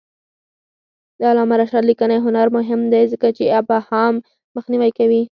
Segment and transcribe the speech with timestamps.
[1.17, 4.13] د علامه رشاد لیکنی هنر مهم دی ځکه چې ابهام
[4.55, 5.23] مخنیوی کوي.